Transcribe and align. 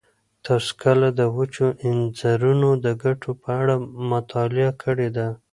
تاسو 0.45 0.71
کله 0.83 1.07
د 1.19 1.21
وچو 1.37 1.67
انځرونو 1.87 2.69
د 2.85 2.87
ګټو 3.03 3.31
په 3.41 3.49
اړه 3.59 3.75
مطالعه 4.11 4.71
کړې 4.83 5.09
ده؟ 5.15 5.27